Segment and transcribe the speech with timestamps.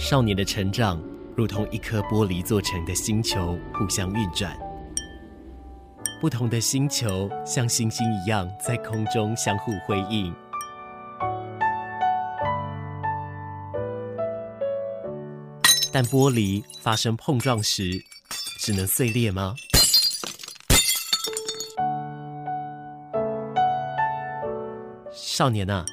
[0.00, 0.98] 少年的成长
[1.36, 4.58] 如同一颗玻璃做成的星球，互相运转。
[6.22, 10.34] 不同的星球像星星一样在空中相互辉映。
[15.92, 18.02] 但玻璃发生碰撞时，
[18.58, 19.54] 只能碎裂吗？
[25.12, 25.84] 少年啊，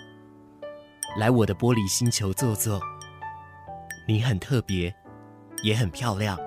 [1.19, 2.82] 来我的玻璃星球坐坐。
[4.10, 4.96] 你很特别，
[5.64, 6.39] 也很漂亮。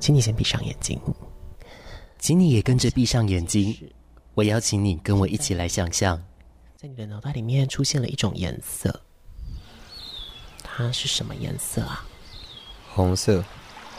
[0.00, 1.00] 请你先闭上眼睛，
[2.18, 3.92] 请你也跟着闭上眼睛。
[4.34, 6.20] 我邀请你跟我一起来想象，
[6.76, 9.02] 在你的脑袋里面出现了一种颜色，
[10.64, 12.04] 它是什么颜色啊？
[12.92, 13.44] 红色。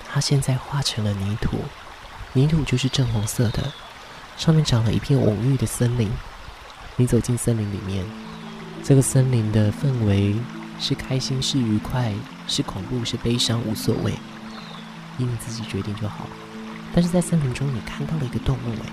[0.06, 1.58] 它现在化成了泥土，
[2.34, 3.64] 泥土就是正红色的，
[4.38, 6.09] 上面长了一片蓊郁的森林。
[6.97, 8.05] 你走进森林里面，
[8.83, 10.36] 这个森林的氛围
[10.80, 12.14] 是开心，是愉快，
[12.47, 14.11] 是恐怖，是悲伤，无所谓，
[15.17, 16.27] 依你自己决定就好。
[16.94, 18.89] 但是在森林中，你看到了一个动物，哎，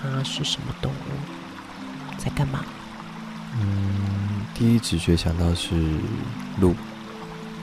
[0.00, 2.16] 它是什么动物？
[2.16, 2.64] 在干嘛？
[3.60, 5.74] 嗯，第一直觉想到是
[6.60, 6.74] 鹿，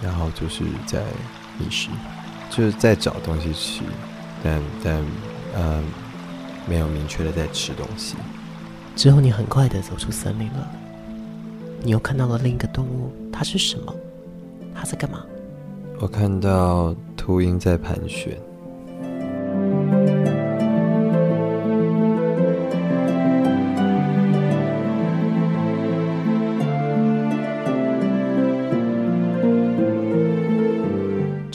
[0.02, 1.04] 然后就是在
[1.58, 1.90] 觅食。
[2.52, 3.82] 就是在找东西吃，
[4.44, 5.04] 但但
[5.56, 5.84] 嗯，
[6.68, 8.16] 没有明确的在吃东西。
[8.96, 10.72] 之后你很快的走出森林了，
[11.84, 13.96] 你又看到了另一个动物，它是什么？
[14.74, 15.26] 它在干嘛？
[16.00, 18.38] 我看到秃鹰在盘旋。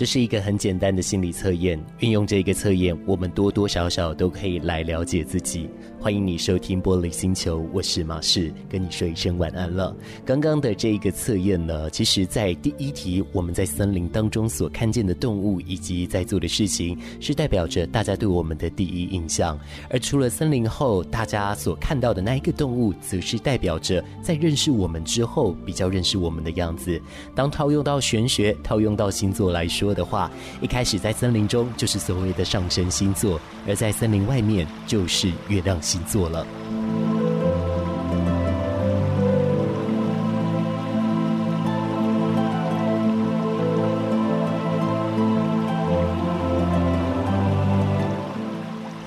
[0.01, 5.69] 这是一个很简单的心理测验，运用这个测验，我们多多少少都可以来了解自己。
[6.01, 9.95] 欢迎你收听玻璃星球，我是马士，跟你说一声晚安了。
[10.25, 19.61] 刚刚的这一个测验呢，其实在第一题，我们在森林当中所看见的动物以及在做的事情，是代表着大家对我们的第一印象。
[19.91, 26.99] 而除了森林后，大家所看到的那一个动物，则是代表着在认识我们之后，比较认识我们的样子。
[27.35, 30.31] 当套用到玄学，套用到星座来说的话，
[30.61, 36.47] 一开始在森林中就是所谓的上升星座，而在森林外面就是月亮星座了。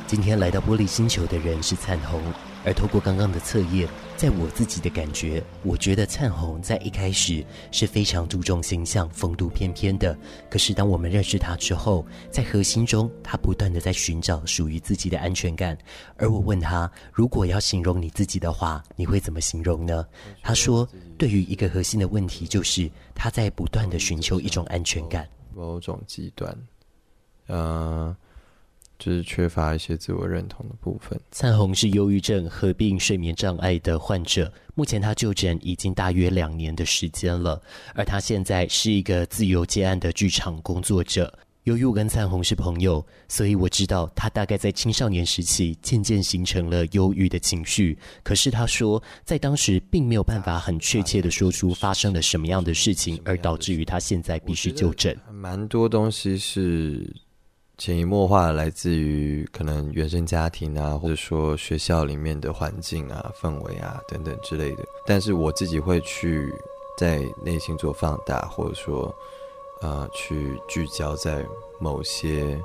[0.06, 2.22] 今天来到玻璃星球的人是灿红。
[2.66, 10.18] 而透过刚刚的测验，在我自己的感觉，我觉得灿红在一开始是非常注重形象、风度翩翩的。
[10.50, 15.78] 可是当我们认识他之后，在核心中，他不断的在寻找属于自己的安全感。
[16.18, 20.06] 而我问他，如果要形容你自己的话，你会怎么形容呢？
[20.42, 20.88] 他说，
[21.18, 26.58] 对于一个核心的问题，就是他在不断的寻求一种安全感，某种极端，
[27.48, 28.16] 嗯、
[29.04, 31.20] 就是缺乏一些自我认同的部分。
[31.32, 37.62] 灿红是忧郁症合并睡眠障碍的患者，目前他就诊已经大约两年的时间了。
[37.94, 41.38] 而他现在是一个自由接案的剧场工作者。
[41.64, 47.98] 由于我跟灿红是朋友，所以我知道他大概在青少年时期渐渐形成了忧郁的情绪。
[48.24, 55.18] 可是他说，在当时并没有办法很确切的说出发生了什么样的事情，而导致于他现在必须就诊。
[55.30, 57.14] 蛮多东西是。
[57.80, 64.86] 潜移默化来自于可能原生家庭啊，或者说学校里面的环境啊、氛围啊等等之类的。
[65.08, 66.54] 但是我自己会去
[66.98, 69.14] 在内心做放大，或者说，
[69.82, 71.44] 呃，去聚焦在
[71.80, 72.62] 某些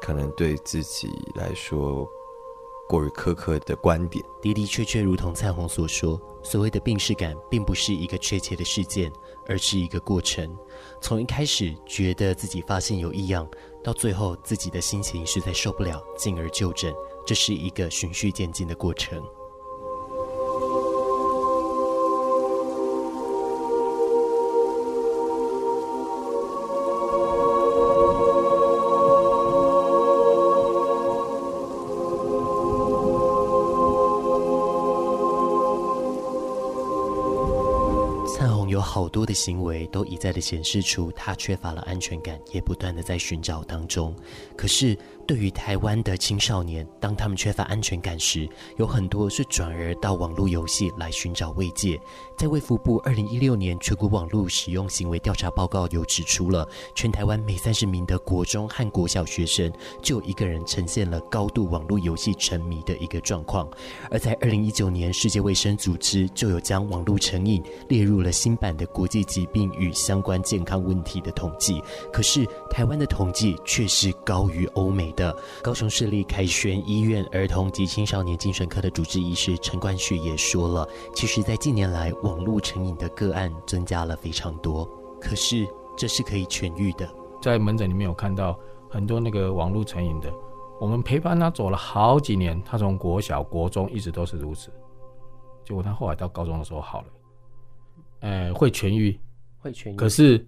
[0.00, 2.06] 可能对自己来说
[2.88, 4.24] 过于苛刻的观点。
[4.42, 9.10] 的的确确，如同灿红所说，所谓的病识感，并不是一个确切的事件，
[9.46, 10.54] 而是一个过程。
[11.00, 13.48] 从一开始觉得自己发现有异样。
[13.82, 16.94] 到最后，自己的心情实在受不了，进而就诊，
[17.26, 19.22] 这是一个循序渐进的过程。
[39.02, 44.14] 好多的行为都一再的显示出他缺乏了安全感，也不断的在寻找当中。
[44.56, 44.96] 可是
[45.26, 52.00] 对于台湾的青少年，当他们缺乏安全感时，有很多是转而到网络游戏来寻找慰藉。
[52.38, 63.68] 在卫福部二零一六年全国网络使用行为调查报告有指出了，全台湾每三十名的国中和国小学生就有一个人呈现了高度网络游戏沉迷的一个状况。
[64.12, 71.82] 而在二零一九年，世界卫生组织就有将网络成瘾列入了新版的国际疾病与相关健康问题的统计。
[72.12, 75.34] 可是台湾的统计却是高于欧美的。
[75.62, 84.88] 高雄市立凯旋医院儿童及青少年精神科的主治医师陈冠旭也说了，其实，在近年来网络成瘾的个案增加了非常多，
[85.20, 85.66] 可是
[85.96, 87.08] 这是可以痊愈的。
[87.40, 88.58] 在门诊里面有看到
[88.88, 90.32] 很多那个网络成瘾的，
[90.80, 94.70] 我们陪伴他走了好几年，他从国小、国中一直都是如此，
[95.64, 97.06] 结果他后来到高中的时候好了，
[98.22, 99.16] 呃，会痊愈，
[99.58, 99.94] 会痊愈。
[99.94, 100.42] 可是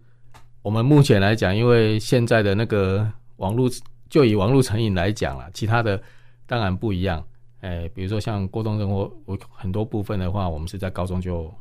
[0.62, 3.06] 我们目前来讲，因为现在的那个
[3.37, 3.71] 网络，
[4.09, 6.03] 就以网络成瘾来讲了，其他的
[6.47, 7.23] 当然不一样。
[7.61, 11.53] 哎，比如说像过动症或我很多部分的话，我们是在高中就。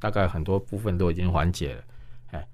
[0.00, 1.82] 大概很多部分都已经缓解了，
[2.30, 2.48] 哎，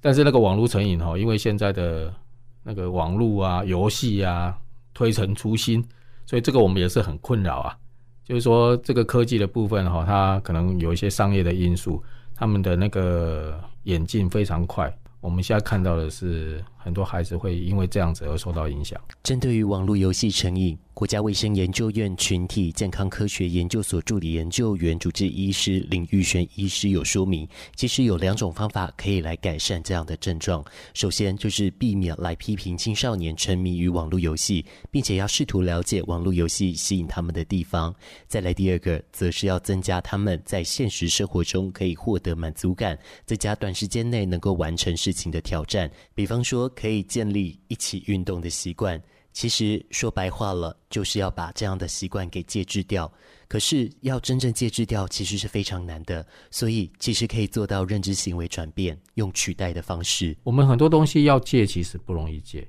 [0.00, 2.14] 但是那个网络成瘾哈，因为现在的
[2.62, 4.56] 那个网络啊、游戏啊
[4.92, 5.84] 推陈出新，
[6.24, 7.76] 所以这个我们也是很困扰啊。
[8.22, 12.00] 就是说，这个科技的部分哈，它可能有一些商业的因素，
[12.44, 14.94] 他们的那个演进非常快。
[15.22, 19.00] 我们现在看到的是，很多孩子会因为这样子而受到影响。
[19.22, 20.78] 针对于网络游戏成瘾。
[20.94, 30.64] 国家卫生研究院群体健康科学研究所助理研究员、主治医师林玉轩医师有说明，其实有两种方法可以来改善这样的症状。
[30.94, 37.92] 首先就是避免来批评青少年沉迷于网络游戏，并且要试图了解网络游戏吸引他们的地方。
[38.28, 42.96] 再来第二个，则是要增加他们在现实生活中可以获得满足感，
[43.26, 45.90] 增加短时间内能够完成事情的挑战。
[46.14, 49.00] 比方说，可以建立一起运动的习惯。
[49.32, 53.12] 其实说白话了，就是要把这样的习惯给戒制掉。
[53.48, 56.24] 可是要真正戒制掉，其实是非常难的。
[56.52, 60.36] 所以其实可以做到认知行为转变，用取代的方式。
[60.44, 62.66] 我们很多东西要戒，其实不容易戒。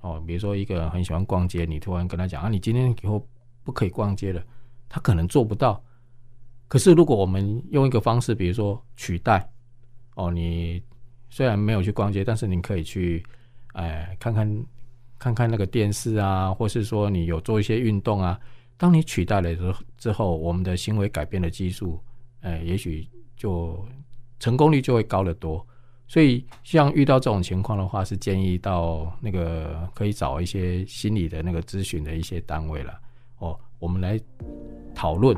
[0.00, 3.26] 哦，比如说一个人很喜欢逛街，你突然跟他讲啊，你今天以后
[3.64, 4.42] 不可以逛街了，
[4.90, 5.82] 他可能做不到。
[6.68, 9.50] 可是如果我们用一个方式，比如说取代，
[10.16, 10.82] 哦，你
[11.30, 13.24] 虽然没有去逛街，但是你可以去，
[13.72, 14.64] 哎，看看。
[15.20, 18.38] 看看那个电视啊，或是说你有做一些运动啊。
[18.76, 22.00] 当你取代了之之后，我们的行为改变的基数，
[22.40, 23.04] 呃，也许
[23.36, 23.84] 就
[24.38, 25.66] 成功率就会高得多。
[26.06, 32.96] 所以，像遇到这种情况的话，是建议到那个可以找一些心理的那个咨询的一些单位了。
[33.38, 34.20] 哦，我们来
[34.94, 35.36] 讨论。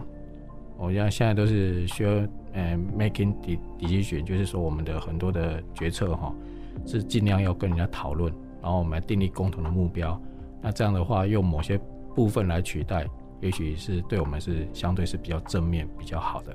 [0.77, 2.11] 我想现在都是需要
[2.53, 3.35] 呃 making
[3.79, 6.35] decision，就是说我们的很多的决策哈，
[6.87, 8.33] 是尽量要跟人家讨论。
[8.63, 10.21] 然后我们来订立共同的目标，
[10.61, 11.81] 那这样的话，用某些
[12.15, 13.07] 部分来取代，
[13.41, 16.55] 也许是对我们是相对是比较正面、比较好的。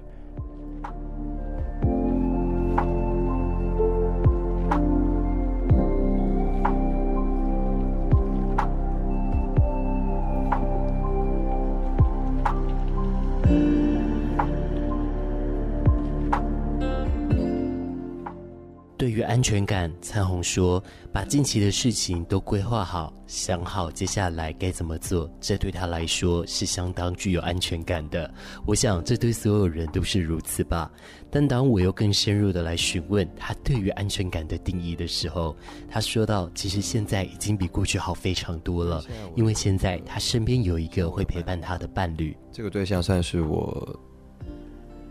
[19.26, 20.82] 安全感，灿红说
[21.12, 28.32] ：“把近期的事情都规划好，想好接下来该怎么做，这对他来说是相当具有安全感的。
[28.66, 30.92] 我想，这对所有人都是如此吧。
[31.30, 35.56] 但当我又更深入的来询问他对于安全感的定义的时候，
[35.90, 39.04] 他说到：‘其实现在已经比过去好非常多了，
[39.36, 44.00] 因为现在他身边有一个会陪伴他的伴侣。’这个对象算是我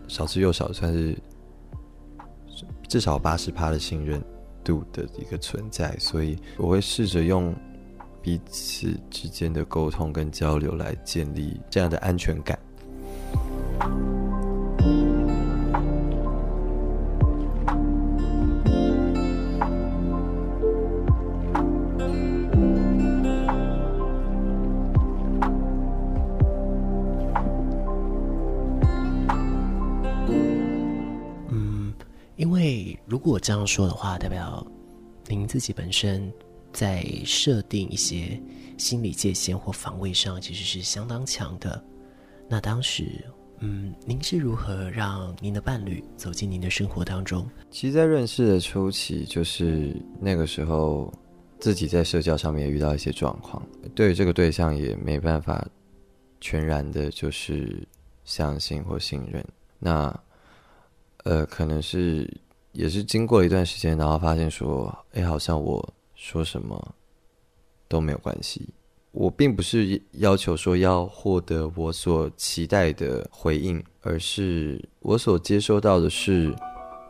[0.07, 1.15] 少之又少，算是。”
[2.87, 4.23] 至少八十趴的信任
[4.63, 7.55] 度的一个存在，所以我会试着用
[8.21, 12.57] 彼此之间的沟通跟交流来建立这样的安全感。
[33.45, 34.65] 这样说的话，代表
[35.27, 36.33] 您自己本身
[36.73, 38.41] 在设定一些
[38.75, 41.79] 心理界限或防卫上，其实是相当强的。
[42.49, 43.23] 那当时，
[43.59, 47.47] 嗯，您是如何让您的伴侣走进您的生活当中？
[47.69, 51.13] 其实，在认识的初期，就是那个时候，
[51.59, 53.61] 自己在社交上面也遇到一些状况，
[53.93, 55.63] 对于这个对象也没办法
[56.41, 57.87] 全然的，就是
[58.23, 59.45] 相信或信任。
[59.77, 60.19] 那，
[61.25, 62.27] 呃，可能是。
[62.75, 66.95] 也是经过了一段时间，然后发现说，哎，好像我说什么
[67.87, 68.67] 都没有关系。
[69.13, 76.53] 我并不是要求说要获得我所期待的回应，而是我所接收到的是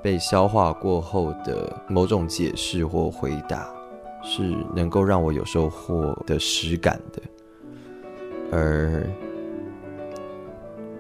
[0.03, 3.67] 被消化过后的某种解释或回答，
[4.24, 4.43] 是
[4.75, 7.22] 能够让我有收获的实感的，
[8.51, 9.03] 而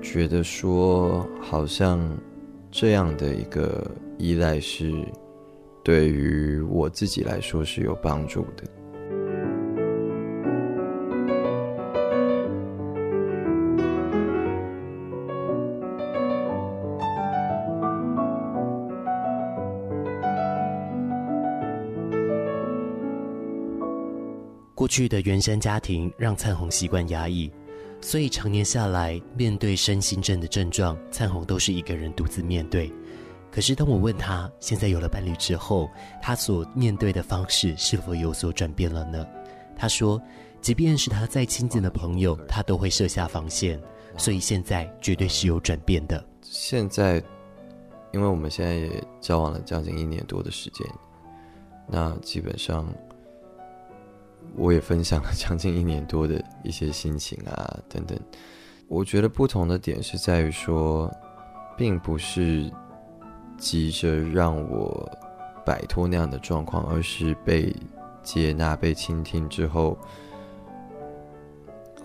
[0.01, 1.99] 觉得说好像
[2.77, 4.91] 这样的一个依赖是
[5.81, 8.65] 对于我自己来说是有帮助的。
[24.75, 27.49] 过去的原生家庭让灿红习惯压抑，
[28.05, 32.93] 所以常年下来，面对身心症的症状，灿红都是一个人独自面对。
[33.49, 35.89] 可是当我问他，现在有了伴侣之后，
[36.21, 39.25] 他所面对的方式是否有所转变了呢？
[39.75, 40.21] 他说，
[40.61, 43.81] 即便是他再亲近的朋友，他都会设下防线，
[44.17, 46.23] 所以现在绝对是有转变的。
[46.43, 47.15] 现在，
[48.13, 50.87] 因为我们现在也交往了将近一年多的时间，
[51.87, 52.87] 那基本上。
[54.57, 58.17] 我也分享了 将近一年多的一些心情啊，等等。
[58.87, 61.11] 我觉得不同的点是在于说，
[61.77, 62.71] 并不是
[63.57, 65.09] 急着让我
[65.65, 67.75] 摆脱那样的状况，而是被
[68.21, 69.97] 接纳、被倾听之后，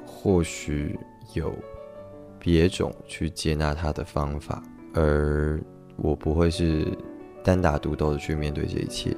[0.07, 0.99] 或许
[1.35, 1.52] 有
[2.38, 4.62] 别种去接纳他的方法，
[4.95, 5.61] 而
[5.97, 6.87] 我不会是
[7.45, 9.14] 单打独斗的去面对这一切。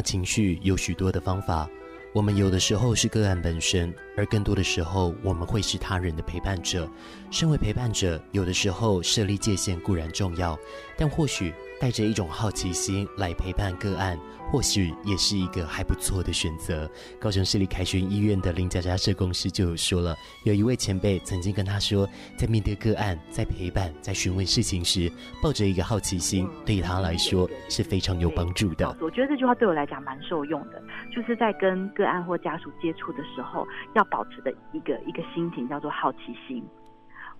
[0.00, 1.68] 情绪有许多的方法，
[2.12, 6.90] 我们有的时候是个案本身，而更多的时候我们会是他人的陪伴者。
[7.30, 10.58] 身为陪伴者，有的时候设立界限固然重要，
[10.96, 14.18] 但或许带着一种好奇心来陪伴个案，
[14.52, 16.88] 或许也是一个还不错的选择。
[17.18, 22.06] 高雄市立凯旋医院的林佳佳社工师就有说了，有一位前辈曾经跟他说，
[22.36, 25.10] 在面对个案、在陪伴、在询问事情时，
[25.42, 28.94] 抱着一个好奇心，对他来说是非常有帮助的。
[29.00, 36.62] 我觉得这句话对我来讲蛮受用的，就是在跟个案或家属接触的时候，要保持的一个一个心情叫做好奇心。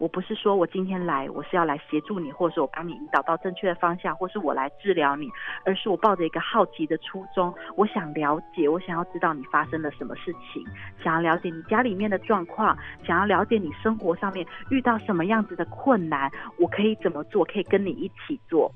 [0.01, 5.29] 我不是说我今天来，我是要来协助你，或者是我帮你引导到正确的方向，或是我来治疗你，
[5.63, 10.65] 而是我抱着一个好奇的初衷，我想了解，我想要知道你发生了什么事情，
[11.05, 18.73] 想要了解你家里面的状况，想要了解你生活上面遇到什么样子的困难，我可以怎么做，可以跟你一起做。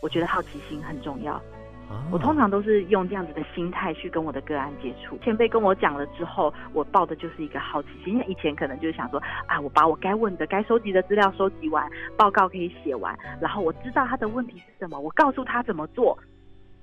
[0.00, 1.42] 我觉得好奇心很重要。
[2.10, 5.16] 我通常都是用这样子的心态去跟我的个案接触。
[5.18, 8.14] 前辈跟我讲了之后，我抱的就是一个好奇心。
[8.14, 16.16] 因为以前可能就是想说，啊，我把我该问的、该收集的资料收集完，报告可以写完，然后我知道他的问题是什么，我告诉他怎么做，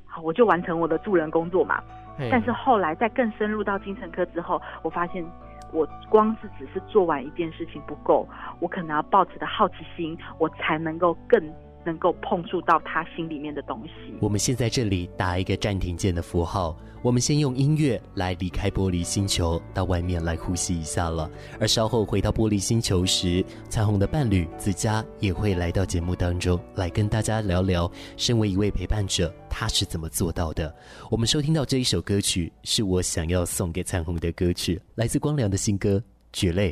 [0.05, 1.81] 好，我就完成我的助人工作嘛。
[2.29, 5.25] 但是后来在更深入到精神科之后，我发现
[5.71, 8.27] 我光是只是做完一件事情不够，
[8.59, 11.41] 我可能要抱持的好奇心，我才能够更。
[11.85, 14.13] 能够碰触到他心里面的东西。
[14.19, 16.77] 我们先在这里打一个暂停键的符号。
[17.03, 21.27] 我们先用音乐来离开玻璃星球，到外面来呼吸一下了。
[21.59, 30.71] 而稍后回到玻璃星球时，彩虹的伴侣子佳也会来到节目当中，来跟大家聊聊，身为一位陪伴者，他是怎么做到的。
[31.09, 35.97] 我们收听到这一首歌曲，是我想要送给彩虹的歌曲，来自光良的新歌
[36.31, 36.71] 《蕨类》。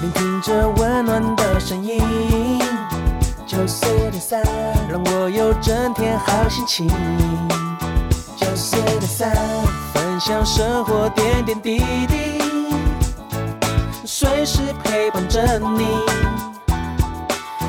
[0.00, 2.45] 聆听着温暖的声音。
[3.56, 4.42] 九四点三，
[4.86, 6.86] 让我有整天好心情。
[8.36, 9.34] 九四点三，
[9.94, 12.42] 分享生活点点滴滴，
[14.04, 15.86] 随时陪伴着你，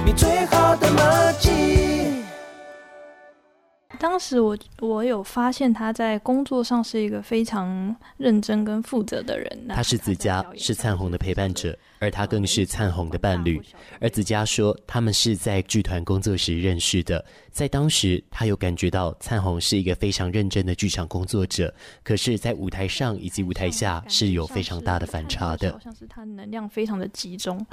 [0.06, 1.02] 你最好的默
[1.40, 1.87] 契。
[4.00, 9.68] 当时我我有发现他在工作上是一个非常认真跟负责的人。
[9.70, 13.62] 他是子佳，是灿红的陪伴者，而他更是灿红的伴侣。
[14.00, 17.24] 而子佳说，他们是在剧团工作时认识的。
[17.52, 21.74] 在当时，他有感觉到灿红是一个非常认真的剧场工作者，
[22.04, 25.72] 可是，在舞台上以及舞台下是有非常大的反差的。
[25.72, 27.66] 好像是他能量非常的集中。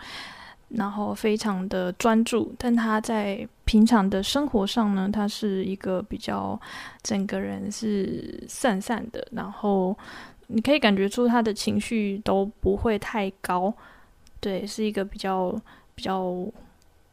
[0.77, 6.61] 然后非常的专注，但他在平常的生活上呢，他是一个比较
[7.03, 9.97] 整个人是散散的，然后
[10.49, 13.73] 你可以感觉出他的情绪都不会太高，
[14.41, 15.59] 对，是一个比较
[15.95, 16.35] 比较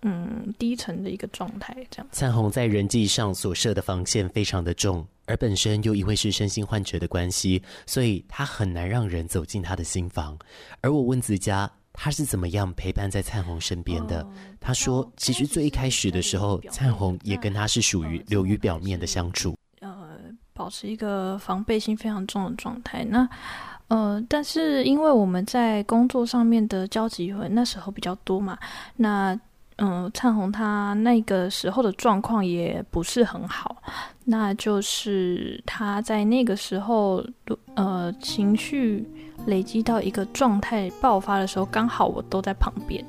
[0.01, 1.75] 嗯低沉的一个状态。
[1.89, 10.37] 这样，灿红在人际上所设的防线非常的重，而本身又因为是身心患者的关系，所以他很难让人走进他的心房。
[10.81, 14.25] 而我问子佳，他是怎么样陪伴在灿红身边的？
[14.59, 20.17] 他说，其实最一开始的时候，灿红也跟他是属于流于表面的相处，呃，
[20.53, 23.03] 保持一个防备心非常重的状态。
[23.03, 23.27] 那
[23.89, 28.57] 呃，但是因为我们在工作上面的交集会那时候比较多嘛，
[28.95, 29.37] 那
[29.81, 33.75] 嗯，灿红他那个时候的状况也不是很好，
[34.23, 37.21] 那就是他在那个时候
[37.75, 39.05] 呃情绪。
[39.47, 43.03] 累积到一个状态爆发的时候，刚好我都在旁边，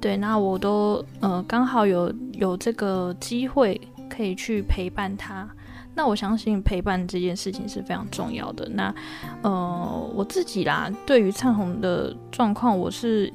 [0.00, 5.50] 对，那我都呃刚好有有这个机会可以去陪伴他。
[5.96, 8.68] 那我相信陪伴这件事情是非常重要的。
[8.68, 8.94] 那
[9.42, 13.28] 呃我自己啦，对于灿红的状况，我是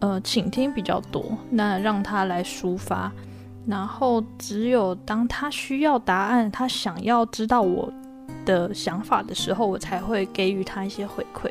[0.00, 3.10] 呃倾听比较多，那让他来抒发，
[3.66, 7.92] 然后只有当他需要答案，他想要知道我
[8.44, 11.50] 的想法的时候，我才会给予他一些回馈。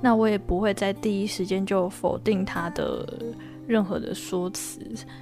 [0.00, 3.06] 那我也不会在第一时间就否定他的
[3.66, 4.80] 任何的说辞，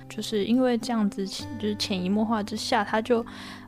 [0.08, 3.24] 就是因为这样子，就是潜移默化之下，他就，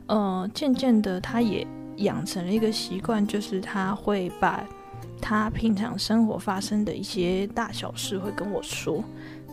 [0.07, 1.67] 呃，渐渐的，他也
[1.97, 4.63] 养成了一个习惯，就是他会把
[5.21, 9.03] 他平常生活发生的一些大小事会跟我说。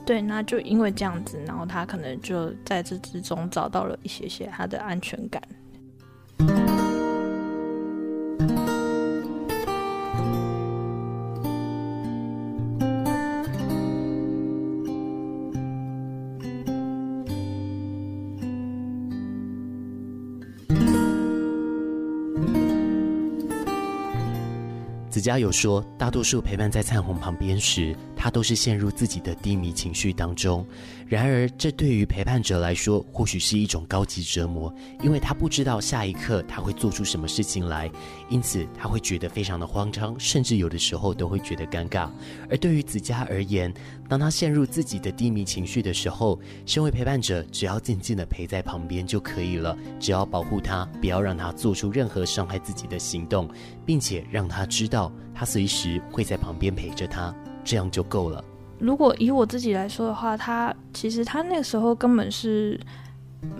[0.06, 5.42] 对，那就因为这样子，然后他可能就在这之中找到了一些些他的安全感。
[25.28, 30.66] 家有说，大多数陪伴在灿鸿旁边时，他都是陷入自己的低迷情绪当中。
[31.06, 37.90] 然而，这对于陪伴者来说，或许是一种高级折磨，因为他不知道下一刻他会做出什么事情来，
[38.28, 42.10] 因此他会觉得非常的慌张，甚至有的时候都会觉得尴尬。
[42.50, 43.72] 而对于子佳而言，
[44.06, 53.48] 当他陷入自己的低迷情绪的时候，身为陪伴者，只要静静的陪在旁边就可以了，只要保护他，不要让他做出任何伤害自己的行动，
[53.86, 57.34] 并且让他知道他随时会在旁边陪着他，
[57.68, 58.42] 这样就够了。
[58.78, 62.80] 如果以我自己来说的话，他其实他那个时候根本是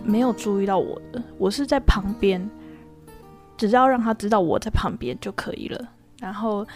[0.03, 2.49] 没有注意到我的，我是在旁边，
[3.59, 5.89] 只要让他知道我在旁边就可以了。
[6.21, 6.67] 然后，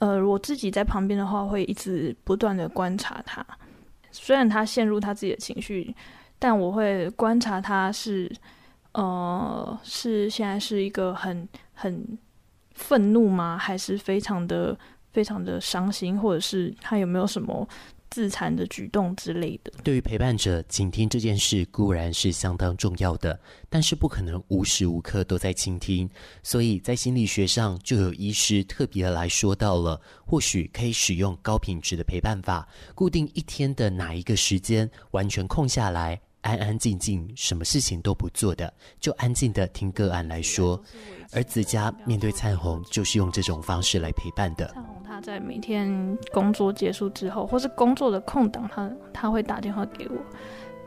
[0.00, 3.42] 呃，我自己在旁边的话，会一直不断的观察他。
[4.10, 5.96] 虽然他陷入他自己的情绪，
[6.38, 8.30] 但我会观察他是，
[8.92, 12.18] 呃，是现在是一个很很
[12.74, 13.56] 愤怒吗？
[13.56, 14.76] 还是非常的？
[15.12, 17.68] 非常的伤心，或者是他有没有什么
[18.10, 19.72] 自残的举动之类的？
[19.82, 23.38] 对于陪伴者，倾听这件事固然是相当重要的，
[23.70, 26.08] 但是不可能无时无刻都在倾听。
[26.42, 36.20] 所以在心理学上，就有医师特别来说到了，或许可以使用高品质的陪伴法，固定一天的哪一个时间，完全空下来。
[36.42, 40.80] 安安静静，什么事情都不做的，就安静的听个案来说。
[41.32, 44.66] 而子佳面对灿红，就是用这种方式来陪伴的。
[44.66, 50.16] 灿红他在每天工作结束之后，或是工作的空档，他他会打电话给我。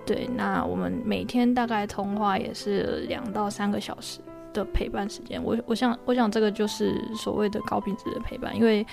[0.05, 4.19] 对，那我们每天大概通话也是两到三个小时
[4.53, 5.43] 的陪伴时间。
[5.43, 8.85] 我我想我想这个就是所谓的高品质的陪伴，因为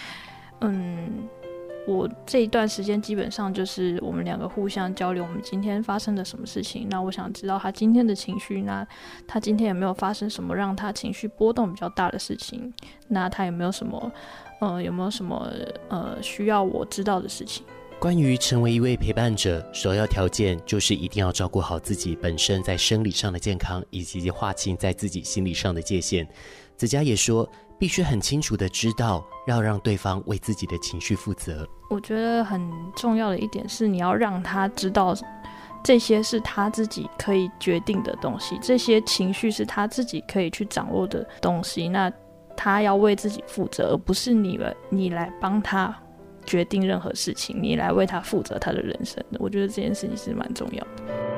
[0.60, 1.28] 嗯。
[1.84, 6.86] 我这一段时间基本上就是我们两个互相交流，我们今天发生了什么事情。
[6.88, 8.86] 那我想知道他今天的情绪，那
[9.26, 12.72] 他今天有没有发生什么让他情绪波动比较大的事情？
[13.08, 14.12] 那他有没有什么，
[14.60, 15.50] 呃，有没有什么
[15.88, 17.64] 呃需要我知道的事情？
[17.98, 26.26] 关于成为一位陪伴者，首要条件就是一定要照顾好自己本身在生理上的健康，以及划清在自己心理上的界限。
[26.76, 27.48] 子佳也说。
[27.82, 31.66] 必须很清楚的知道，要让对方为自己的情绪负责。
[31.90, 35.12] 我觉得很重要的一点是，你要让他知道，
[35.82, 41.88] 这些是他自己可以决定的东西，这些情绪是他自己可以去掌握的东西。
[41.88, 42.08] 那
[42.56, 45.92] 他要为自己负责，而不是你们你来帮他
[46.46, 49.20] 决定任何事情，你来为他负责他的人生。
[49.40, 51.31] 我觉得这件事情是蛮重要的。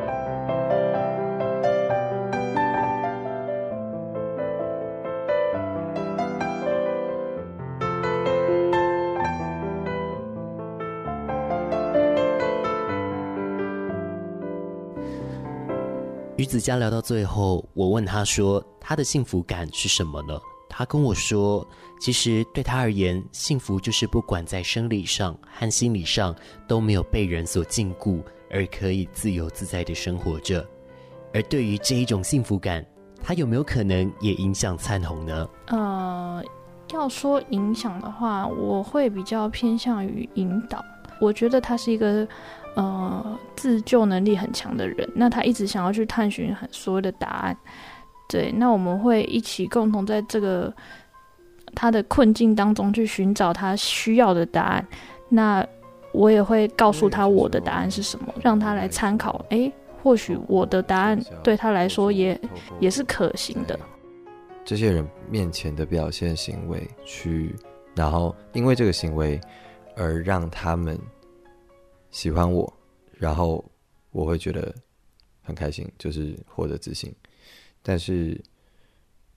[16.44, 21.66] 与子佳聊到最后，我问他说：“他的幸福感是什么呢？”他跟我说
[21.98, 26.36] ：“其实对他而言，幸福就是不管在生理上和心理上
[26.68, 30.62] 都没有被人所禁锢，而可以自由自在的生活着。
[31.32, 32.84] 而对于这一种幸福感，
[33.22, 35.48] 他有没有可能也影响灿红呢？
[35.68, 36.44] 呃，
[36.92, 40.84] 要说影响的话，我会比较偏向于引导。
[41.20, 42.28] 我觉得他是一个
[42.74, 47.56] 呃自救能力很强的人，那他一直想要去探寻很所有的答案。
[48.28, 50.72] 对，那我们会一起共同在这个
[51.74, 54.86] 他的困境当中去寻找他需要的答案。
[55.28, 55.66] 那
[56.12, 59.44] 我也会告诉他我的答案是什么，让他来参考。
[59.50, 59.72] 诶。
[60.02, 62.38] 或许我的答案对他来说也
[62.78, 63.80] 也是可行的。
[64.62, 67.56] 这些人面前的表现行为，去
[67.94, 69.40] 然后因为这个行为
[69.96, 71.00] 而让他们
[72.14, 72.72] 喜欢我，
[73.18, 73.62] 然后
[74.12, 74.74] 我会觉得
[75.42, 77.12] 很开心，就是获得自信。
[77.82, 78.40] 但是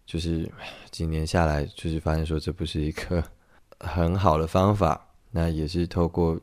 [0.06, 0.50] 就是
[0.92, 3.22] 几年下来，就是发现说这不是一个
[3.80, 5.06] 很好的方法。
[5.32, 6.40] 那也是透过。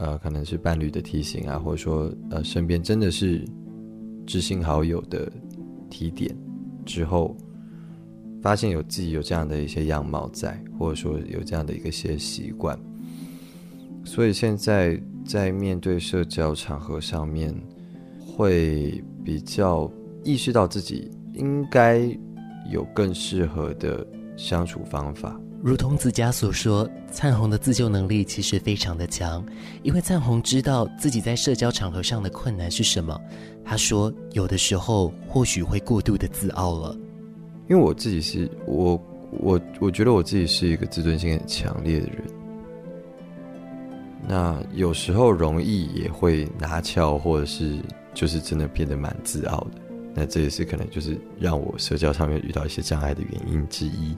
[0.00, 3.44] 呃，可能是伴侣的提醒啊，或者说，呃，身边真的是
[4.24, 5.28] 知心好友的
[5.90, 6.32] 提点
[6.86, 7.36] 之后，
[8.40, 12.78] 发现有自己有这样的一些样貌在，或者说有这样的一个些习惯，
[14.04, 14.96] 所以现在
[15.28, 17.54] 在面对社交场合上面，
[18.18, 19.90] 会比较
[20.24, 22.00] 意识到自己应该
[22.72, 24.06] 有更适合的
[24.38, 25.38] 相处方法。
[25.62, 29.44] 如同子佳所说，灿红的自救能力其实非常的强，
[29.82, 33.20] 因为灿红知道自己在社交场合上的困难是什么。
[33.62, 36.96] 他说，有的时候或许会过度的自傲了。
[37.68, 38.98] 因为我自己是我
[39.42, 42.24] 我我觉得我自己是一个自尊心很强烈的人，
[44.30, 47.78] 那有时候容易也会拿翘，或者是
[48.12, 49.80] 就是真的变得蛮自傲的。
[50.14, 54.14] 那这也是可能就是让我社交上面遇到一些障碍的原因之一。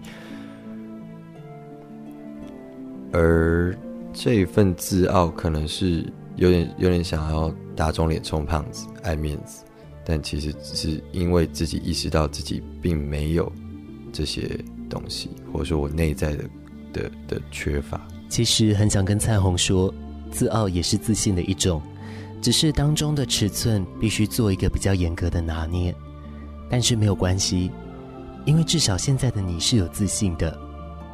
[3.12, 3.72] 而
[4.12, 9.62] 这一份自傲，可能是有点有点想要打肿脸充胖子，爱面子，
[10.04, 13.52] 但其实只是因为自己意识到自己并没有
[14.12, 16.44] 这些东西，或者说我内在的
[16.92, 18.00] 的的缺乏。
[18.30, 19.92] 其实很想跟灿红说，
[20.30, 21.82] 自傲也是自信的一种，
[22.40, 25.92] 只是当中的尺寸必须做一个比较严格的拿捏。
[26.70, 27.72] 但是没有关系，
[28.44, 30.56] 因为至少现在的你是有自信的。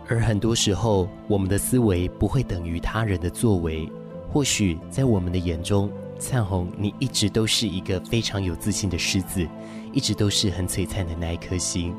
[0.06, 3.90] 而很多时候，我们的思维不会等于他人的作为。
[4.28, 9.48] 或许在我们的眼中，灿红，你一直都是一个非常有自信的狮子，
[9.94, 11.94] 一直都是很璀璨的那一颗星。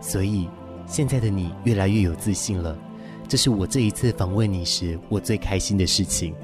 [0.00, 0.48] 所以，
[0.86, 2.76] 现在的你越来越有自信了，
[3.26, 6.34] 这是我这一次访问你时我最开心的事情。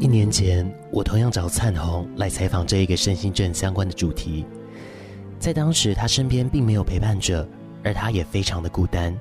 [0.00, 4.44] 一年前，我同样找灿红来采访这一个身心症相关的主题，
[5.38, 7.46] 在当时他身边并没有陪伴者，
[7.84, 9.16] 而他也非常的孤单。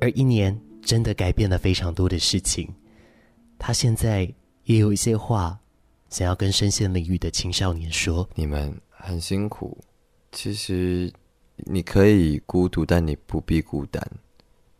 [0.00, 2.68] 而一年真的改变了非常多的事情，
[3.58, 4.32] 他现在
[4.64, 5.58] 也有一些话
[6.10, 9.78] 想要跟身陷囹圄的青少年说：你们很辛苦，
[10.32, 11.12] 其实
[11.56, 14.02] 你可以孤独，但你不必孤单，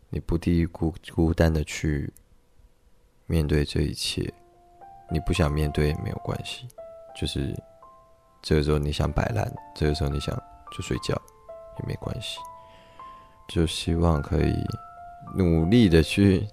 [0.09, 2.11] 你不必孤孤单的去
[3.25, 4.31] 面对这一切。
[5.11, 6.65] 你不想面对也没有关系，
[7.15, 7.53] 就是
[8.41, 10.35] 这个时候你想摆烂，这个时候你想
[10.75, 11.13] 就睡觉
[11.79, 12.39] 也没关系，
[13.47, 14.55] 就希望可以
[15.35, 16.45] 努力的去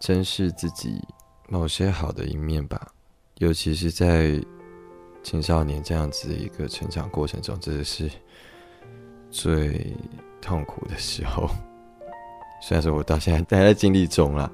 [0.00, 1.00] 珍视自己
[1.48, 2.90] 某些好的一面吧，
[3.38, 4.40] 尤其是在
[5.22, 8.10] 青少年这样子的一个成长过程中，真的是
[9.30, 9.94] 最
[10.40, 11.48] 痛苦的时候。
[12.62, 14.52] 虽然说我到现在还在经历中了，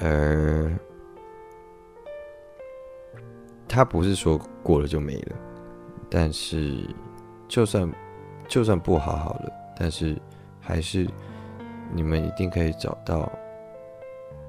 [0.00, 0.72] 而。
[3.70, 5.36] 他不是说过了就没了，
[6.08, 6.88] 但是
[7.46, 7.86] 就算
[8.48, 10.18] 就算不好好了，但是
[10.58, 11.06] 还是
[11.94, 13.30] 你们一定可以找到，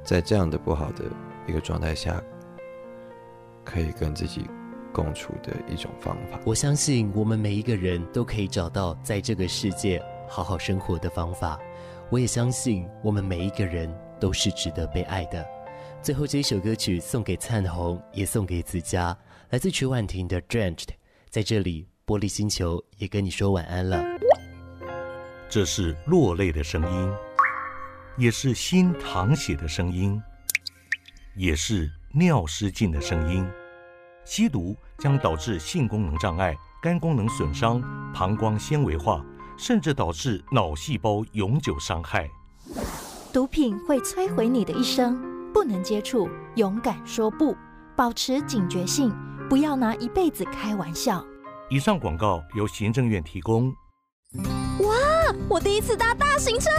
[0.04, 1.06] 在这样的不好的
[1.48, 2.22] 一个状态下，
[3.64, 4.46] 可以跟自己
[4.92, 6.40] 共处的一种方法。
[6.46, 11.60] 我相信我们每一个人都可以找到在这个世界好好生活的方法。
[12.10, 15.46] 我也相信我们每一个人都是值得被爱的。
[16.02, 19.16] 最后这一首歌曲送给灿红，也送给子佳，
[19.50, 20.86] 来自曲婉婷的《Drenched》。
[21.30, 24.04] 在这里，玻璃星球也跟你说晚安了。
[25.48, 27.14] 这是落泪的声音，
[28.20, 30.22] 也是心淌血的声音，
[31.38, 33.48] 也是尿失禁的声音。
[34.26, 37.82] 吸毒将导致性功能障碍、肝功能损伤、
[38.14, 39.26] 膀胱纤维化，
[39.58, 42.30] 甚至导致脑细胞永久伤害。
[43.32, 45.18] 毒品会摧毁你的一生。
[45.52, 47.56] 不能接触，勇敢说不，
[47.96, 49.12] 保持警觉性，
[49.50, 51.26] 不要拿一辈子开玩笑。
[51.70, 53.74] 以上广告由行政院提供。
[54.82, 55.09] 哇！
[55.48, 56.70] 我第一次搭大型车，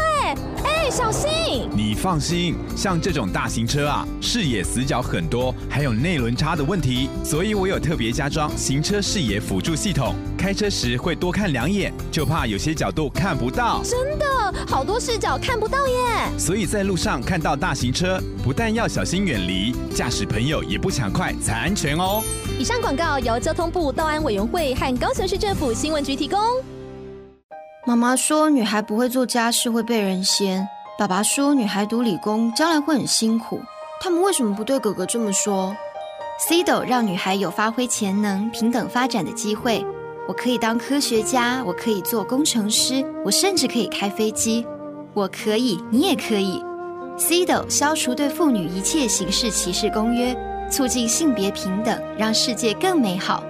[0.65, 1.69] 哎哎，小心！
[1.77, 13.83] 你放心，像这种大型车啊，视野死角很多，还有内轮差的问题，所以我有特别加装行车视野辅助系统，开车时会多看两眼，就怕有些角度看不到。
[13.85, 14.25] 真的，
[14.67, 16.39] 好多视角看不到耶！
[16.39, 22.23] 所以在路上看到大型车，不但要小心远离，驾驶朋友也不抢快才安全哦。
[22.59, 26.39] 以上广告由交通部道安委员会和高雄市政府新闻局提供。
[27.87, 30.69] 妈妈说，女孩不会做家事会被人嫌。
[30.99, 33.59] 爸爸说，女孩读理工将来会很辛苦。
[34.03, 35.75] 他们为什么不对哥哥这么说
[36.47, 39.83] ？CIDO 让女孩有发挥潜能、平等发展的机会。
[40.29, 44.67] 我可以当科学家，我可以做工程师，我甚至可以开飞机。
[45.15, 46.63] 我可以，你也可以。
[47.19, 50.37] CIDO 消除对妇女一切形式歧视公约，
[50.71, 53.43] 促进性别平等，让世界更美好。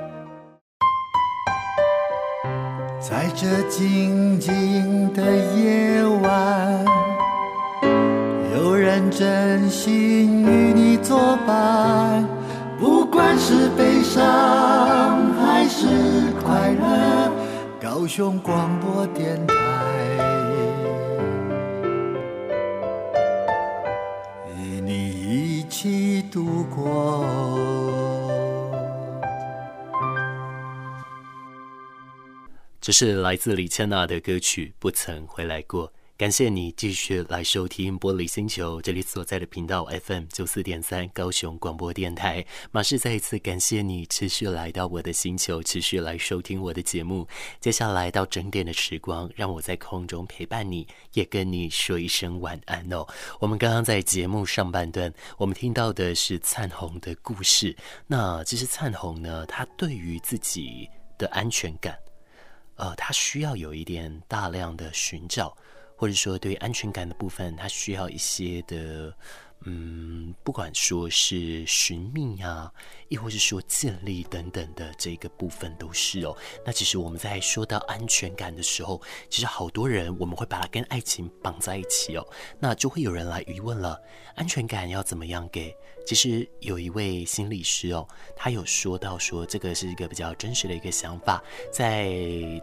[3.10, 5.20] 在这静静的
[5.56, 6.84] 夜晚，
[8.54, 12.24] 有人真心与你作伴，
[12.78, 14.22] 不管是悲伤
[15.34, 15.88] 还是
[16.40, 17.32] 快乐，
[17.82, 19.54] 高雄广播电台
[24.56, 27.79] 与你一起度过。
[32.90, 35.86] 这是来自李千娜的歌曲《不曾回来过》。
[36.18, 42.44] 感谢你继续来收听《玻璃星球》，这里所在的频道 FM 九四点三高雄广播电台。
[42.72, 47.28] 马氏再一次感谢你持续来到我的星球，持续来收听我的节目。
[47.60, 53.06] 接下来到整点的时光，让我在空中陪伴你，也跟你说一声晚安哦。
[53.38, 57.76] 我们刚刚在节目上半段，我们听到的是灿红的故事。
[58.08, 61.96] 那其实灿红呢，他对于自己的安全感。
[62.80, 65.54] 呃，他需要有一点大量的寻找，
[65.96, 69.14] 或者说对安全感的部分，他需要一些的。
[69.64, 72.72] 嗯，不管说是寻觅啊，
[73.08, 76.34] 亦或是说建立等等的这个部分都是哦。
[76.64, 82.26] 那其实我们在说到安全感的时候，其实好多人我们会把它跟爱情绑在一起哦。
[82.58, 84.00] 那就会有人来疑问了：
[84.34, 85.76] 安全感要怎么样给？
[86.06, 92.08] 其实有一位心理师哦，他有说到说这个是一个比较真实的一个想法，在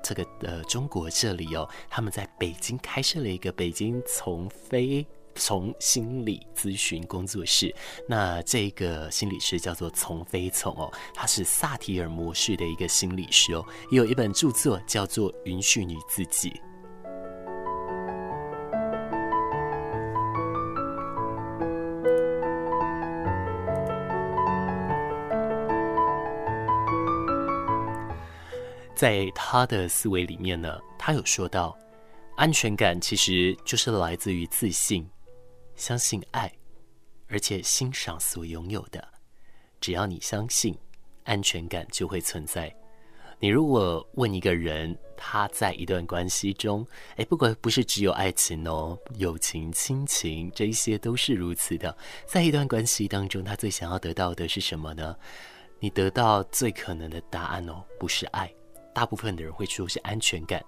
[0.04, 5.06] 这个呃中国这里哦，他们在北京开设了一个北京从飞。
[5.38, 7.74] 从心理咨询工作室，
[8.08, 16.50] 那这个心理师叫做从飞从哦，他是萨提尔模式的一个心理师哦，也有一本著作叫做《允许你自己》。
[28.96, 31.78] 在他的思维里面呢，他有说到，
[32.36, 35.08] 安全感其实就是来自于自信。
[35.78, 36.52] 相信爱，
[37.28, 39.08] 而且欣赏所拥有的。
[39.80, 40.78] 只要你相信，
[41.24, 42.76] 安全感就会存在。
[43.40, 46.86] 你如果问一个人，他在一段关系中，
[47.18, 51.96] 诶，不管不是只有爱情哦，友情、亲情这一些都是如此的。
[52.26, 55.16] 在一段关系当中，他最想要得到的是什么呢？
[55.80, 58.52] 你得到最可能的答案哦，不是爱。
[58.92, 60.60] 大部分的人会说是安全感。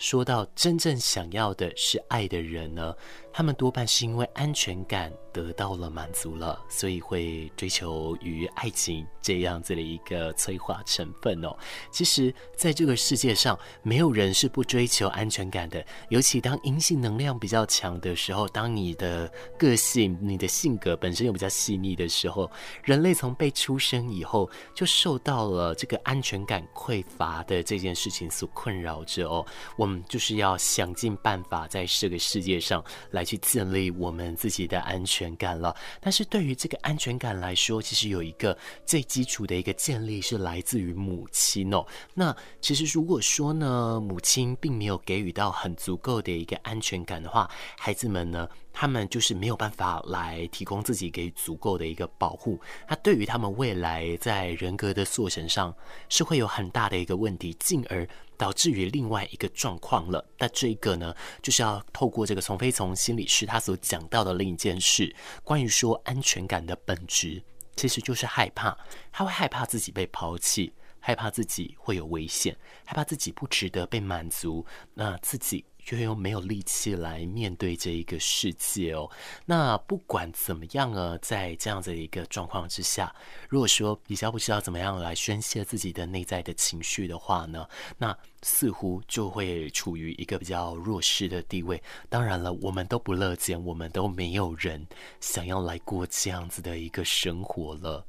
[0.00, 2.94] 说到真正想要的是爱的人呢，
[3.30, 11.56] 他们多半是因为安全感得到了满足了，所以会追求于爱情这样子的一个催化成分哦。
[11.90, 15.84] 其实，在这个世界上，没有人是不追求安全感的。
[16.10, 22.50] 尤其当阴性能量比较强的时候，当你的个性、你的性格本身又比较细腻的时候，
[22.84, 29.44] 人类从被出生以后就受到了这个安全感匮乏的这件事情所困扰着哦。
[29.76, 35.76] 我们就是要想尽办法在这个世界上来去建立我们自己的安全安全感了。
[36.00, 38.56] 但是对于这个安全感来说，其实有一个
[38.86, 41.84] 最基础的一个建立是来自于母亲哦。
[42.14, 52.58] 那其实如果说呢，母亲并没有给予到很足够的一个安全感的话，孩子们呢，他们就是没有办法来提供自己给足够的一个保护。
[52.88, 55.74] 那对于他们未来在人格的塑成上
[56.08, 58.08] 是会有很大的一个问题，进而
[58.40, 60.24] 导致于另外一个状况了。
[60.38, 67.42] 那这个呢，就是要透过这个丛飞从心理师他所讲到的另一件事，关于说安全感的本质
[67.76, 68.74] 其实就是害怕，
[69.12, 70.72] 他会害怕自己被抛弃。
[71.02, 79.10] 害怕自己会有危险，害怕自己不值得被满足，那自己却又没有力气来面对这一个世界哦。
[79.44, 83.12] 那不管怎么样啊，在这样子的一个状况之下，
[83.48, 87.66] 如果说比较不知道怎么样来宣泄自己的内在的情绪的话呢，
[87.98, 91.82] 那似乎就会处于一个比较弱势的地位。
[92.08, 94.86] 当然了，我们都不乐见，我们都没有人
[95.18, 98.06] 想要来过这样子的一个生活了。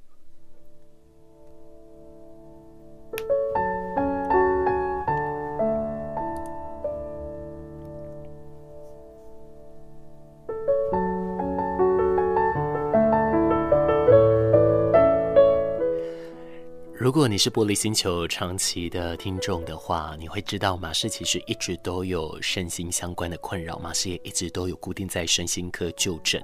[17.12, 26.41] 如果你是玻璃星球长期的听众的话，你会知道马氏其实一直都有身心相关的困扰，马氏也一直都有固定在身心科就诊。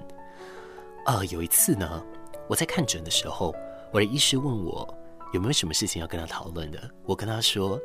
[1.06, 2.06] 呃，有一次呢，
[2.50, 3.56] 我在看诊的时候，
[3.94, 4.86] 我的医师问我
[5.32, 7.80] 有没有什么事情要跟他讨论的，我跟他说，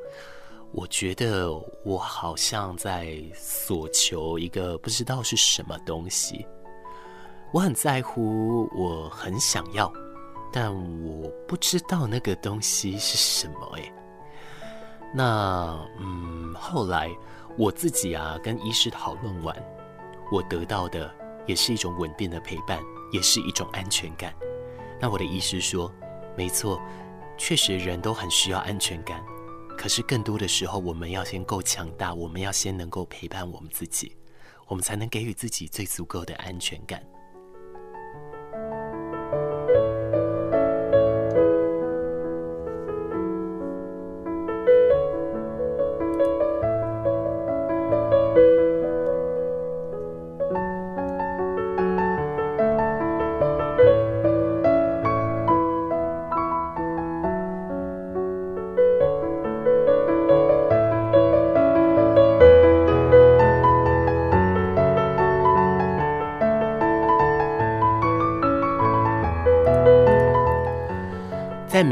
[0.73, 1.53] 我觉得
[1.85, 6.45] 我好像在索求一个不知道是什么东西，
[7.55, 9.89] 我很在乎，我很想要。
[10.53, 13.93] 但我不知道那个东西是什么诶。
[15.15, 17.11] 那嗯，后来
[17.57, 19.57] 我自己啊跟医师讨论完，
[20.31, 21.13] 我得到的
[21.47, 22.81] 也是一种稳定的陪伴，
[23.13, 24.35] 也是一种安全感。
[25.01, 25.93] 那我的医师说，
[26.37, 26.81] 没错，
[27.37, 29.23] 确实人都很需要安全感，
[29.77, 34.17] 可是更多的时候，我们要先够强大，我们要先能够陪伴我们自己，
[34.67, 37.03] 我们才能给予自己最足够的安全感。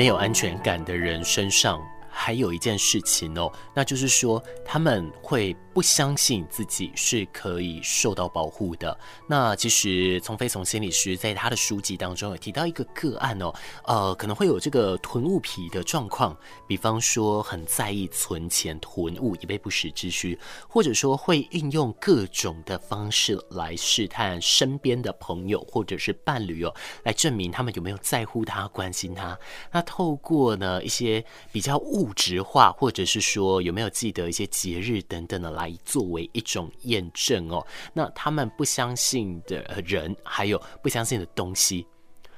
[0.00, 1.78] 没有安全感的人身上，
[2.22, 8.94] 还有一件事情哦，那就是说他们会不相信自己是可以受到保护的。
[9.26, 13.50] 那其实从飞从心理师在他的书籍当中有提到一个个案哦，
[13.86, 16.36] 呃，可能会有这个囤物癖的状况，
[16.68, 29.38] 比方说很在意存钱、囤物以备不时之需，或者说会运用各种的方式来试探身边的朋友或者是伴侣哦，来证明他们有没有在乎他、关心他。
[29.72, 37.64] 那透过呢一些比较物物质化，或者是说有没有记得一些节日等等的，来作为一种验证哦。
[37.94, 41.86] 那他们不相信的人，还有不相信的东西。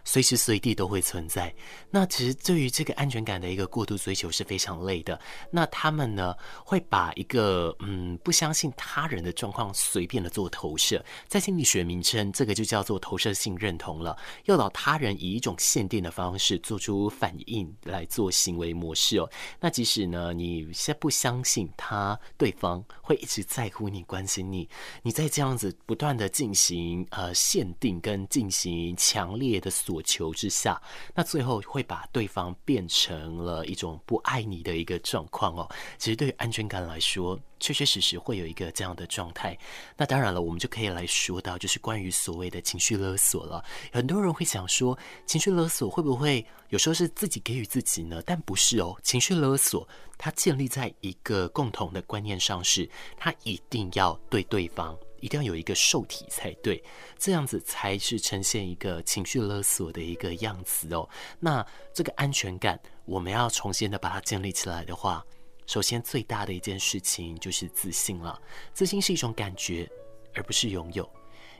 [0.05, 1.55] 随时随地都会存在。
[1.91, 5.19] 那其实对于这个安全感的一个过度追求是非常累的。
[5.51, 6.35] 那他们呢，
[6.65, 14.17] 会把一个嗯不相信他人的状况随便的做投射，在心理学名称，这个就叫做投射性认同了。
[14.47, 19.31] 诱导他人以一种限定的方式做出反应来做行为模式哦。
[19.61, 24.69] 那即使呢，你现在不相信他对方会一直在乎你、关心你，
[25.03, 30.81] 你在这样子不断的进行呃限定跟进行强烈的所求之下，
[31.15, 35.69] 那最后会把对方变成了一种不爱你的一个状况哦。
[35.99, 39.57] 其实对于安全感来说，确确实实会有一个这样的状态。
[39.97, 43.63] 那当然了，我们就可以来说到，就是关于所谓的情绪勒索了。
[43.93, 48.23] 很多人会想说，情绪勒索会不会有时候是自己给予自己呢？
[48.25, 54.97] 但不是哦，情绪勒索它建立在一个共同的观念上，是它一定要对对方。
[55.23, 56.83] 一定要有一个受体才对，
[57.17, 61.09] 这样子才是呈现一个情绪勒索的一个样子哦。
[61.39, 65.25] 那这个安全感，我们要重新的把它建立起来的话，
[65.65, 68.37] 首先最大的一件事情就是自信了。
[68.75, 69.89] 自信是一种感觉，
[70.35, 71.09] 而不是拥有。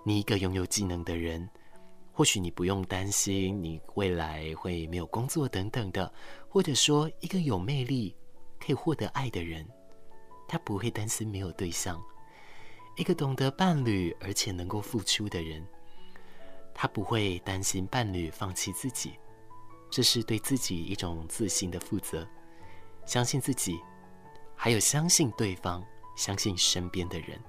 [0.05, 1.49] 你一个拥有技能的人，
[2.13, 6.13] 或许你不用担心你未来会没有工作等等的，
[6.49, 8.13] 或者说一个有魅力
[8.59, 9.65] 可以获得爱的人，
[10.49, 12.03] 他不会担心没有对象。
[12.97, 15.67] 一个懂得伴侣而且能够付出的人，
[16.75, 19.13] 他不会担心伴侣放弃自己，
[19.91, 22.27] 这是对自己一种自信的负责。
[23.07, 23.81] 相信自己，
[24.55, 25.83] 还有相信对方，
[26.17, 27.41] 相信身边的人。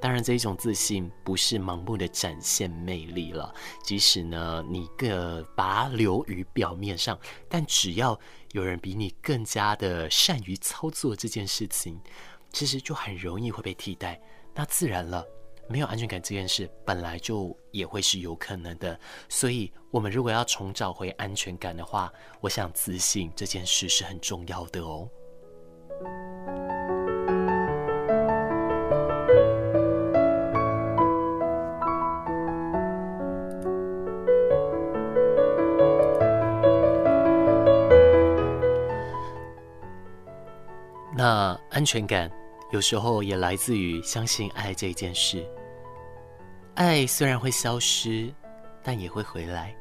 [0.00, 3.54] 当然，这一种自信不是盲目的展现魅力了。
[3.82, 8.18] 即使呢，你个把它流于表面上，但只要
[8.52, 11.98] 有人比你更加的善于操作这件事情，
[12.52, 14.20] 其实就很容易会被替代。
[14.58, 15.22] 那自然了，
[15.68, 18.98] 没有安全感这件事本来就也会是有可能的。
[19.28, 25.06] 所以，我们如果要重找回安全感的话，我想自信这件事是很重要的哦。
[41.14, 42.30] 那安全感
[42.70, 45.46] 有时候也来自于相信爱这件事。
[46.74, 48.32] 爱虽然会消失，
[48.82, 49.74] 但也会回来。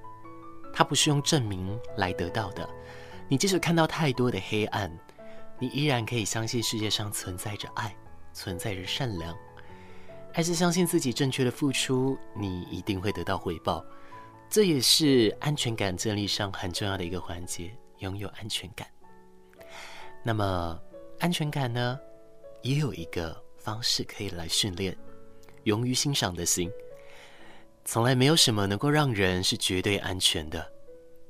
[0.73, 2.69] 它不是用证明来得到的。
[3.27, 4.91] 你即使看到太多的黑暗，
[5.59, 7.95] 你依然可以相信世界上存在着爱，
[8.33, 9.35] 存在着善良。
[10.31, 13.83] 还是相信自己正确的付出，你一定会得到回报。
[14.49, 18.87] 这也是安全感建立上很重要的一个环节，拥有安全感。
[20.23, 20.79] 那么。
[21.17, 21.97] 安全感呢，
[22.65, 24.97] 也有一个方式可以来训练，
[25.65, 26.67] 勇于欣赏的心。
[27.85, 30.67] 从来没有什么能够让人是绝对安全的，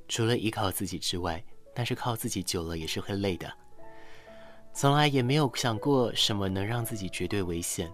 [0.07, 3.53] 除了依靠自己之外，但是靠自己久了也是会累的。
[4.73, 7.91] 从来也没有想过什么能让自己绝对危险，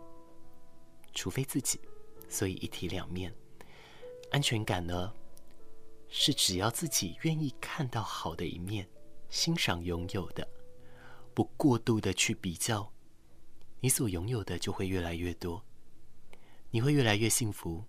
[1.16, 1.82] 除非自己。
[2.30, 3.34] 所以一体两面，
[4.30, 5.12] 安全感呢，
[6.10, 8.88] 是只要自己愿意看到好的一面，
[9.32, 10.48] 欣赏拥有的。
[11.34, 12.88] 不过度的去比较，
[13.82, 15.66] 你所拥有的就会越来越多，
[16.70, 17.84] 你会越来越幸福。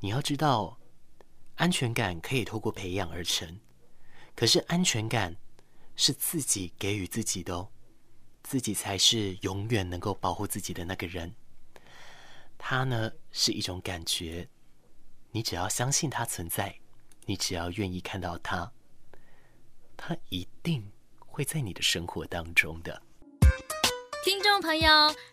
[0.00, 0.80] 你要知道，
[1.54, 3.60] 安全感可以透过培养而成，
[4.34, 5.36] 可是安全感
[5.94, 7.70] 是自己给予自己的哦，
[8.42, 11.32] 自己才是永远能够保护自己的那个人。
[12.58, 14.48] 它呢，是一种感觉，
[15.30, 16.80] 你只要相信它存在，
[17.26, 18.72] 你只要愿意看到它，
[19.96, 20.90] 它一定。
[21.34, 23.02] 会在你的生活当中的。
[24.24, 24.88] 听众朋友，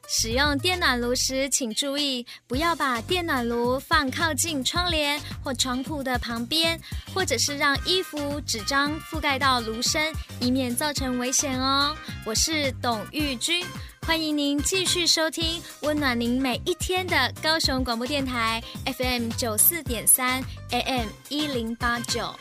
[0.08, 6.80] 使用电暖炉时，请注意不要把电暖炉放靠近窗帘或床铺的旁边，
[7.14, 10.12] 或者是让衣服、纸张覆盖到炉身，
[10.42, 11.96] 以免造成危险哦。
[12.26, 13.64] 我是董玉君，
[14.08, 22.34] 欢迎您继续收听温暖您每一天的高雄广播电台 FM 九四点三 AM 一零八九。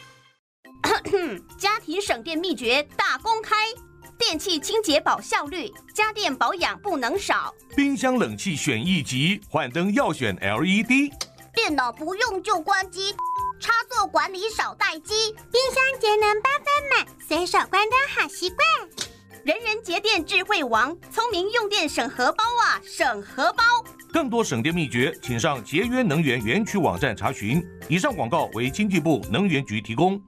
[1.59, 3.55] 家庭省电秘诀大公开：
[4.19, 7.55] 电器清洁保效率，家电保养不能少。
[7.77, 11.13] 冰箱冷气选一级，换灯要选 LED。
[11.55, 13.15] 电脑不用就关机，
[13.61, 15.33] 插座管理少待机。
[15.53, 18.59] 冰箱节能八分满，随手关灯好习惯。
[19.45, 23.63] 人人节电智慧王，聪明用电省荷包啊，省荷包。
[24.13, 27.65] 更多省电秘诀，请上节约能源园区网站查询。
[27.89, 30.21] 以上广告为经济部能源局提供。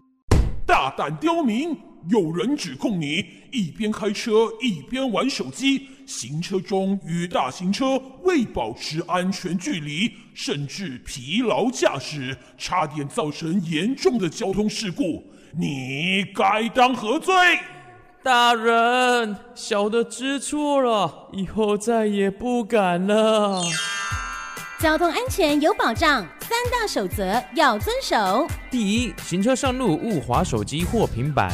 [0.64, 1.76] 大胆刁民！
[2.08, 15.22] 有人指控你一边开车一边玩手机，行车中与大型车未保持安全距离，甚至疲劳驾驶，差点造成严重的交通事故，
[15.58, 17.34] 你该当何罪？
[18.22, 23.62] 大人，小的知错了，以后再也不敢了。
[24.80, 28.48] 交通安全有保障，三大守则要遵守。
[28.70, 31.52] 第一，行车上路勿滑手机或平板。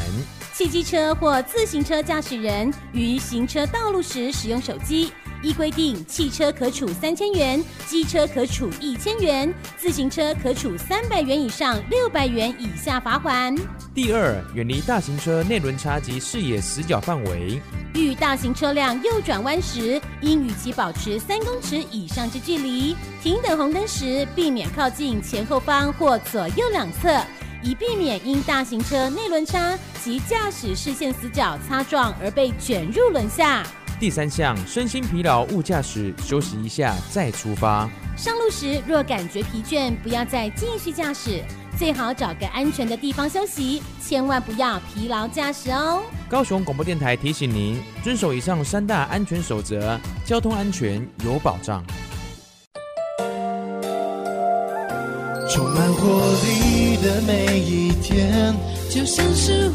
[0.53, 5.13] 汽机车或自行车驾驶人于行车道路时使用手机。
[5.43, 13.55] 依规定，汽车可处三千元，机车可处一千元，自行车可处三百元以上六百元以下罚款。
[13.95, 17.61] 第二，远离大型车内轮差及视野死角范围。
[17.95, 22.95] 遇大型车辆右转弯时，应与其保持三公尺以上之距离。
[23.23, 27.19] 停等红灯时，避免靠近前后方或左右两侧，
[27.63, 33.67] 以避免因大型车内轮差及驾驶视线死角擦撞而被卷入轮下。
[33.99, 37.89] 第三项，身心疲劳勿驾驶，休息一下再出发。
[38.15, 41.43] 上路时若感觉疲倦，不要再继续驾驶，
[41.79, 46.03] 最好找个安全的地方休息，千万不要疲劳驾驶哦。
[46.29, 51.83] 高雄广播电台提醒您，遵守以上三大安全守则，交通安全有保障。
[55.49, 58.55] 充满活力的每一天，
[58.91, 59.71] 就像是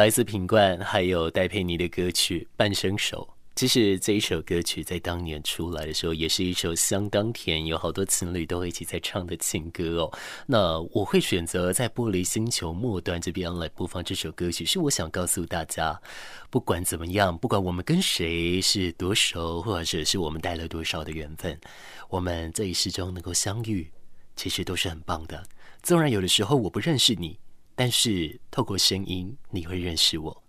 [0.00, 3.18] 来自品冠还有戴佩妮的歌曲《半生熟》，
[3.54, 10.18] 其实这一首歌曲在当年出来的时候，也是一首相当甜，有好多情侣都会一起在唱的情歌哦。
[10.46, 16.00] 那我会选择在玻璃星球末端这边来播放这首歌曲，是我想告诉大家，
[16.48, 21.60] 不管怎么样，不管我们跟谁是多熟，或者是我们带了多少的缘分，
[22.08, 23.86] 我们这一世中能够相遇，
[24.34, 25.42] 其实都是很棒的。
[25.82, 27.38] 纵然有的时候我不认识你，
[27.80, 30.44] 但是透过声音你会认识我，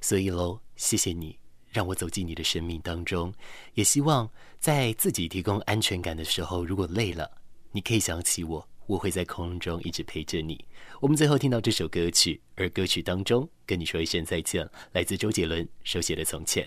[0.00, 1.36] 所以喽，谢谢你。
[1.72, 3.34] 让我走进你的生命当中，
[3.74, 7.28] 也希望在自己提供安全感的时候，如果累了，
[7.72, 10.64] 你可以想起我，我会在空中一直陪着你。
[11.00, 16.64] 我们最后听到这首歌曲，而歌曲当中跟你说一声再见，来自周杰伦手写的《从前》。